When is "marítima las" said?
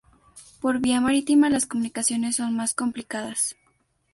0.99-1.67